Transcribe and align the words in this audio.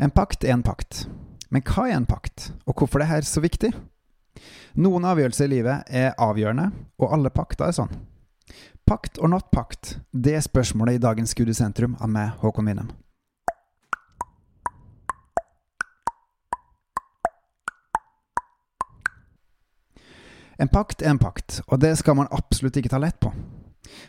En 0.00 0.10
pakt 0.10 0.44
er 0.44 0.54
en 0.54 0.62
pakt. 0.64 1.08
Men 1.52 1.60
hva 1.66 1.82
er 1.90 1.98
en 1.98 2.06
pakt, 2.08 2.54
og 2.64 2.78
hvorfor 2.78 3.02
er 3.04 3.18
dette 3.18 3.28
så 3.28 3.42
viktig? 3.44 3.68
Noen 4.80 5.04
avgjørelser 5.04 5.44
i 5.44 5.52
livet 5.58 5.90
er 5.92 6.14
avgjørende, 6.16 6.70
og 6.96 7.12
alle 7.12 7.32
pakter 7.34 7.66
er 7.68 7.76
sånn. 7.76 7.92
Pakt 8.88 9.20
or 9.20 9.28
not 9.28 9.50
pakt, 9.52 9.98
det 10.10 10.38
er 10.38 10.46
spørsmålet 10.46 10.96
i 10.96 11.02
dagens 11.02 11.34
Gud 11.36 11.50
i 11.52 11.56
sentrum 11.58 11.98
av 12.00 12.08
meg, 12.08 12.32
Håkon 12.40 12.70
Winnem. 12.70 12.88
En 20.60 20.72
pakt 20.72 21.04
er 21.04 21.12
en 21.12 21.20
pakt, 21.20 21.60
og 21.68 21.80
det 21.84 21.92
skal 22.00 22.16
man 22.16 22.32
absolutt 22.32 22.80
ikke 22.80 22.92
ta 22.92 23.02
lett 23.04 23.20
på. 23.20 23.34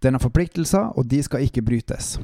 Den 0.00 0.16
har 0.16 0.24
forpliktelser, 0.24 0.94
og 0.96 1.12
de 1.12 1.20
skal 1.24 1.44
ikke 1.44 1.64
brytes. 1.64 2.14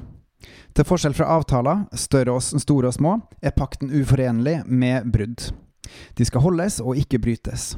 Til 0.74 0.86
forskjell 0.86 1.16
fra 1.16 1.30
avtaler, 1.36 1.86
større 1.98 2.36
og 2.38 2.42
store 2.42 2.90
og 2.90 2.96
små, 2.96 3.16
er 3.42 3.56
pakten 3.56 3.92
uforenlig 3.92 4.60
med 4.66 5.08
brudd. 5.12 5.50
De 6.16 6.26
skal 6.26 6.44
holdes 6.44 6.78
og 6.82 6.98
ikke 7.00 7.20
brytes. 7.22 7.74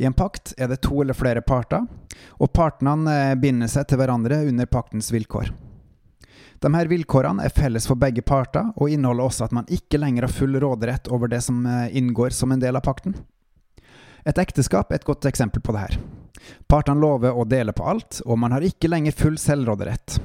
I 0.00 0.06
en 0.08 0.16
pakt 0.16 0.54
er 0.56 0.70
det 0.70 0.80
to 0.84 1.02
eller 1.02 1.16
flere 1.16 1.42
parter, 1.44 1.84
og 2.40 2.52
partene 2.56 2.94
eh, 3.12 3.34
binder 3.40 3.68
seg 3.68 3.88
til 3.88 4.00
hverandre 4.00 4.42
under 4.48 4.70
paktens 4.70 5.10
vilkår. 5.12 5.50
De 6.60 6.68
her 6.74 6.88
vilkårene 6.88 7.44
er 7.44 7.52
felles 7.56 7.86
for 7.88 8.00
begge 8.00 8.22
parter, 8.24 8.70
og 8.76 8.92
inneholder 8.92 9.26
også 9.26 9.46
at 9.46 9.54
man 9.56 9.68
ikke 9.72 10.00
lenger 10.00 10.26
har 10.26 10.32
full 10.32 10.56
råderett 10.60 11.08
over 11.12 11.32
det 11.32 11.42
som 11.44 11.64
eh, 11.66 11.88
inngår 11.96 12.36
som 12.36 12.52
en 12.52 12.62
del 12.62 12.76
av 12.76 12.84
pakten. 12.86 13.16
Et 14.28 14.40
ekteskap 14.40 14.92
er 14.92 15.00
et 15.00 15.08
godt 15.08 15.28
eksempel 15.28 15.64
på 15.64 15.72
det 15.76 15.86
her. 15.86 16.00
Partene 16.68 17.00
lover 17.00 17.36
å 17.36 17.46
dele 17.48 17.72
på 17.76 17.86
alt, 17.88 18.20
og 18.26 18.38
man 18.40 18.52
har 18.56 18.64
ikke 18.64 18.88
lenger 18.92 19.16
full 19.16 19.38
selvråderett. 19.40 20.20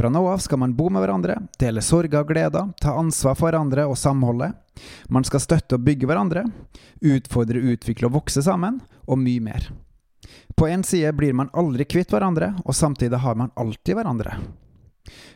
Fra 0.00 0.08
nå 0.08 0.28
av 0.28 0.38
skal 0.38 0.58
man 0.58 0.72
bo 0.72 0.86
med 0.88 1.02
hverandre, 1.02 1.34
dele 1.60 1.82
sorger 1.84 2.22
og 2.22 2.30
gleder, 2.30 2.70
ta 2.80 2.94
ansvar 2.96 3.34
for 3.36 3.50
hverandre 3.50 3.82
og 3.84 3.98
samholdet. 4.00 4.54
Man 5.12 5.26
skal 5.28 5.42
støtte 5.44 5.76
og 5.76 5.84
bygge 5.84 6.08
hverandre, 6.08 6.46
utfordre, 7.04 7.60
utvikle 7.74 8.08
og 8.08 8.14
vokse 8.14 8.40
sammen, 8.46 8.78
og 9.04 9.20
mye 9.20 9.44
mer. 9.44 9.68
På 10.56 10.70
én 10.72 10.86
side 10.88 11.12
blir 11.12 11.36
man 11.36 11.52
aldri 11.52 11.84
kvitt 11.84 12.16
hverandre, 12.16 12.54
og 12.64 12.78
samtidig 12.80 13.20
har 13.20 13.36
man 13.36 13.52
alltid 13.60 14.00
hverandre. 14.00 14.38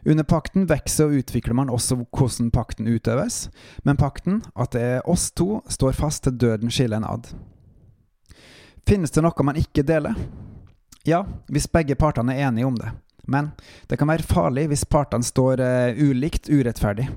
Under 0.08 0.24
pakten 0.32 0.64
vokser 0.72 1.12
og 1.12 1.20
utvikler 1.20 1.60
man 1.60 1.68
også 1.68 2.00
hvordan 2.00 2.48
pakten 2.48 2.88
utøves, 2.88 3.50
men 3.84 4.00
pakten, 4.00 4.40
at 4.56 4.72
det 4.72 4.88
er 4.94 5.04
oss 5.04 5.28
to, 5.36 5.60
står 5.68 6.00
fast 6.00 6.24
til 6.24 6.40
døden 6.40 6.72
skiller 6.72 7.04
en 7.04 7.10
ad. 7.12 7.34
Finnes 8.88 9.12
det 9.12 9.28
noe 9.28 9.44
man 9.44 9.60
ikke 9.60 9.84
deler? 9.84 10.16
Ja, 11.04 11.26
hvis 11.52 11.68
begge 11.68 12.00
partene 12.00 12.32
er 12.32 12.48
enige 12.48 12.72
om 12.72 12.80
det. 12.80 12.96
Men 13.26 13.52
det 13.88 13.98
kan 14.00 14.10
være 14.10 14.26
farlig 14.26 14.68
hvis 14.70 14.86
partene 14.88 15.26
står 15.26 15.62
uh, 15.62 16.00
ulikt 16.00 16.50
urettferdig. 16.52 17.08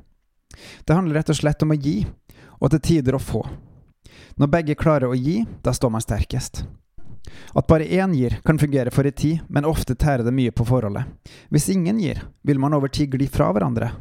Det 0.86 0.96
handler 0.96 1.20
rett 1.20 1.32
og 1.32 1.38
slett 1.38 1.64
om 1.64 1.74
å 1.76 1.78
gi, 1.78 2.00
og 2.58 2.74
til 2.74 2.84
tider 2.90 3.18
å 3.18 3.22
få. 3.22 3.44
Når 4.38 4.52
begge 4.54 4.78
klarer 4.78 5.12
å 5.12 5.18
gi, 5.18 5.44
da 5.66 5.74
står 5.74 5.94
man 5.94 6.04
sterkest. 6.04 6.64
At 7.58 7.68
bare 7.68 7.88
én 7.90 8.14
gir, 8.16 8.40
kan 8.46 8.60
fungere 8.60 8.92
for 8.94 9.06
en 9.06 9.14
tid, 9.14 9.44
men 9.50 9.68
ofte 9.68 9.96
tærer 9.96 10.24
det 10.24 10.34
mye 10.34 10.54
på 10.56 10.66
forholdet. 10.66 11.06
Hvis 11.50 11.70
ingen 11.74 12.00
gir, 12.00 12.22
vil 12.42 12.60
man 12.60 12.74
over 12.78 12.88
tid 12.88 13.14
gli 13.14 13.28
fra 13.32 13.52
hverandre. 13.52 13.92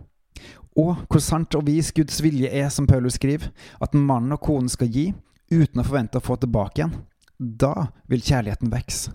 Og 0.76 1.06
hvor 1.08 1.22
sant 1.24 1.56
og 1.56 1.66
vis 1.66 1.90
Guds 1.96 2.20
vilje 2.22 2.50
er, 2.52 2.68
som 2.70 2.86
Paulus 2.86 3.16
skriver, 3.16 3.50
at 3.80 3.96
mannen 3.96 4.36
og 4.36 4.42
konen 4.44 4.68
skal 4.72 4.92
gi 4.92 5.10
uten 5.50 5.80
å 5.80 5.86
forvente 5.86 6.20
å 6.20 6.24
få 6.24 6.36
tilbake 6.40 6.82
igjen. 6.82 6.98
Da 7.36 7.88
vil 8.10 8.24
kjærligheten 8.24 8.72
vokse. 8.72 9.14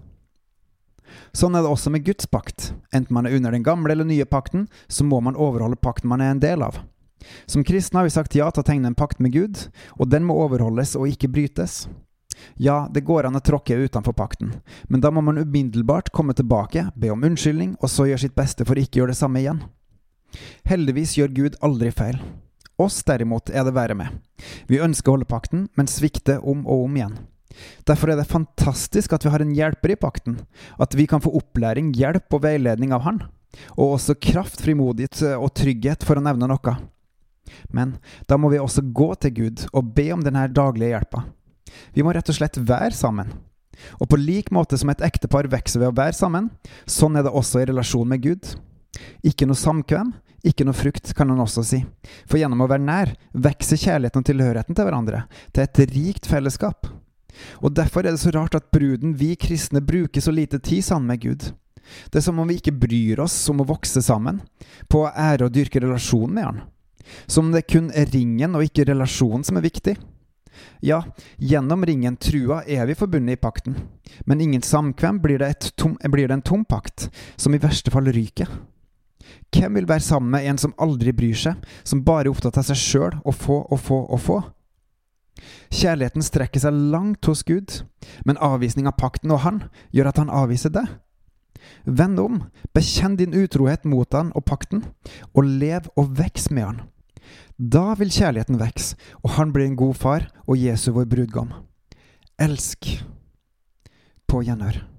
Sånn 1.33 1.55
er 1.55 1.63
det 1.63 1.71
også 1.71 1.91
med 1.93 2.03
Guds 2.05 2.27
pakt. 2.27 2.71
Enten 2.91 3.15
man 3.15 3.27
er 3.27 3.35
under 3.37 3.55
den 3.55 3.63
gamle 3.63 3.93
eller 3.93 4.07
nye 4.07 4.27
pakten, 4.27 4.67
så 4.87 5.05
må 5.07 5.21
man 5.23 5.39
overholde 5.39 5.79
pakten 5.79 6.11
man 6.11 6.21
er 6.23 6.33
en 6.33 6.43
del 6.43 6.63
av. 6.65 6.81
Som 7.45 7.63
kristne 7.63 8.01
har 8.01 8.07
vi 8.07 8.13
sagt 8.13 8.35
ja 8.35 8.49
til 8.51 8.63
å 8.63 8.67
tegne 8.67 8.89
en 8.91 8.97
pakt 8.97 9.21
med 9.21 9.33
Gud, 9.35 9.67
og 9.99 10.09
den 10.11 10.25
må 10.27 10.35
overholdes 10.43 10.95
og 10.99 11.07
ikke 11.07 11.31
brytes. 11.31 11.85
Ja, 12.57 12.87
det 12.91 13.05
går 13.05 13.27
an 13.27 13.37
å 13.37 13.43
tråkke 13.43 13.77
utenfor 13.77 14.15
pakten, 14.17 14.55
men 14.89 15.03
da 15.03 15.11
må 15.13 15.21
man 15.21 15.37
umiddelbart 15.37 16.09
komme 16.15 16.33
tilbake, 16.33 16.87
be 16.95 17.11
om 17.14 17.23
unnskyldning, 17.27 17.75
og 17.80 17.91
så 17.91 18.08
gjøre 18.09 18.25
sitt 18.25 18.37
beste 18.37 18.65
for 18.65 18.80
ikke 18.80 18.99
å 18.99 19.03
gjøre 19.03 19.14
det 19.15 19.21
samme 19.21 19.43
igjen. 19.43 19.61
Heldigvis 20.67 21.17
gjør 21.20 21.36
Gud 21.36 21.59
aldri 21.61 21.91
feil. 21.93 22.17
Oss 22.81 23.03
derimot 23.05 23.52
er 23.53 23.67
det 23.67 23.75
verre 23.75 23.97
med. 23.97 24.15
Vi 24.71 24.81
ønsker 24.81 25.11
å 25.11 25.20
holde 25.20 25.30
pakten, 25.30 25.67
men 25.77 25.91
svikter 25.91 26.41
om 26.41 26.64
og 26.65 26.87
om 26.87 26.97
igjen. 26.97 27.20
Derfor 27.88 28.12
er 28.12 28.20
det 28.20 28.30
fantastisk 28.30 29.14
at 29.16 29.26
vi 29.26 29.34
har 29.34 29.44
en 29.44 29.54
hjelper 29.56 29.94
i 29.94 30.00
pakten, 30.00 30.39
at 30.82 30.95
vi 30.98 31.08
kan 31.10 31.23
få 31.23 31.34
opplæring, 31.42 31.92
hjelp 31.98 32.38
og 32.38 32.44
veiledning 32.45 32.95
av 32.95 33.06
han, 33.08 33.22
og 33.76 33.98
også 33.98 34.17
kraft, 34.22 34.62
frimodighet 34.64 35.23
og 35.36 35.52
trygghet, 35.58 36.06
for 36.08 36.20
å 36.20 36.26
nevne 36.26 36.50
noe. 36.52 36.76
Men 37.73 37.98
da 38.30 38.38
må 38.39 38.52
vi 38.52 38.62
også 38.62 38.84
gå 38.95 39.12
til 39.22 39.36
Gud 39.38 39.66
og 39.73 39.94
be 39.95 40.10
om 40.16 40.23
denne 40.23 40.48
daglige 40.52 40.94
hjelpa. 40.94 41.26
Vi 41.95 42.04
må 42.04 42.14
rett 42.16 42.30
og 42.32 42.38
slett 42.38 42.60
være 42.60 42.95
sammen. 42.95 43.32
Og 44.00 44.10
på 44.12 44.20
lik 44.20 44.52
måte 44.54 44.78
som 44.78 44.92
et 44.94 45.02
ektepar 45.04 45.50
vokser 45.52 45.82
ved 45.82 45.92
å 45.92 45.98
være 45.98 46.16
sammen, 46.16 46.52
sånn 46.86 47.18
er 47.18 47.26
det 47.26 47.33
også 47.33 47.62
i 47.62 47.70
relasjon 47.72 48.10
med 48.10 48.23
Gud. 48.23 48.52
Ikke 49.26 49.48
noe 49.50 49.58
samkvem, 49.58 50.12
ikke 50.45 50.66
noe 50.66 50.78
frukt, 50.78 51.14
kan 51.18 51.32
han 51.32 51.42
også 51.42 51.64
si. 51.66 51.82
For 52.30 52.39
gjennom 52.42 52.64
å 52.66 52.70
være 52.70 52.86
nær, 52.86 53.14
vokser 53.33 53.80
kjærligheten 53.82 54.23
og 54.23 54.30
tilhørigheten 54.30 54.78
til 54.78 54.88
hverandre, 54.88 55.23
til 55.54 55.66
et 55.66 55.82
rikt 55.94 56.30
fellesskap. 56.30 56.89
Og 57.61 57.73
Derfor 57.75 58.05
er 58.05 58.15
det 58.15 58.21
så 58.23 58.33
rart 58.36 58.55
at 58.58 58.71
bruden, 58.73 59.15
vi 59.17 59.36
kristne, 59.36 59.81
bruker 59.81 60.21
så 60.21 60.31
lite 60.31 60.59
tid 60.59 60.83
sammen 60.86 61.08
med 61.08 61.21
Gud. 61.21 61.52
Det 62.11 62.21
er 62.21 62.25
som 62.25 62.39
om 62.39 62.47
vi 62.47 62.59
ikke 62.59 62.75
bryr 62.77 63.19
oss 63.23 63.37
om 63.49 63.64
å 63.64 63.67
vokse 63.67 64.03
sammen, 64.05 64.42
på 64.87 65.05
å 65.05 65.11
ære 65.11 65.47
og 65.47 65.55
dyrke 65.55 65.81
relasjonen 65.83 66.36
med 66.37 66.47
Han. 66.47 66.61
Som 67.25 67.49
om 67.49 67.55
det 67.55 67.67
kun 67.67 67.89
er 67.97 68.11
ringen 68.14 68.55
og 68.55 68.64
ikke 68.67 68.86
relasjonen 68.87 69.43
som 69.43 69.58
er 69.58 69.65
viktig. 69.65 69.97
Ja, 70.83 71.03
gjennom 71.37 71.86
ringen, 71.86 72.17
trua, 72.21 72.61
er 72.67 72.86
vi 72.86 72.97
forbundet 72.97 73.37
i 73.37 73.41
pakten, 73.41 73.75
men 74.25 74.41
ingen 74.41 74.61
samkvem 74.61 75.21
blir 75.23 75.41
det, 75.41 75.71
tom, 75.75 75.97
blir 76.11 76.27
det 76.27 76.39
en 76.39 76.45
tom 76.45 76.65
pakt, 76.65 77.09
som 77.36 77.55
i 77.55 77.61
verste 77.61 77.93
fall 77.93 78.09
ryker. 78.11 78.49
Hvem 79.52 79.77
vil 79.80 79.87
være 79.87 80.03
sammen 80.03 80.31
med 80.36 80.47
en 80.47 80.59
som 80.61 80.73
aldri 80.81 81.14
bryr 81.15 81.37
seg, 81.37 81.59
som 81.83 82.03
bare 82.05 82.27
er 82.27 82.33
opptatt 82.33 82.59
av 82.59 82.67
seg 82.67 82.80
sjøl, 82.80 83.20
og 83.23 83.36
få 83.36 83.61
og 83.67 83.80
få 83.80 84.02
og 84.08 84.21
få? 84.21 84.41
Kjærligheten 85.71 86.23
strekker 86.25 86.61
seg 86.64 86.75
langt 86.93 87.25
hos 87.30 87.43
Gud, 87.47 87.81
men 88.27 88.39
avvisning 88.43 88.89
av 88.89 88.97
pakten 88.99 89.31
og 89.33 89.43
Han 89.45 89.64
gjør 89.95 90.11
at 90.11 90.21
han 90.21 90.33
avviser 90.33 90.73
det. 90.75 90.86
Vend 91.86 92.19
om, 92.19 92.42
bekjenn 92.75 93.17
din 93.19 93.36
utrohet 93.37 93.86
mot 93.87 94.11
Han 94.14 94.33
og 94.36 94.45
pakten, 94.49 94.86
og 95.33 95.47
lev 95.47 95.89
og 95.95 96.14
veks 96.20 96.49
med 96.52 96.67
Han. 96.67 96.81
Da 97.58 97.93
vil 97.99 98.14
kjærligheten 98.14 98.59
veks, 98.61 98.95
og 99.23 99.37
Han 99.37 99.53
blir 99.53 99.70
en 99.70 99.80
god 99.80 99.97
far 99.97 100.30
og 100.47 100.58
Jesu 100.59 100.91
vår 100.91 101.08
brudgom. 101.09 101.53
Elsk 102.41 102.89
på 104.27 104.41
gjenhør. 104.45 104.90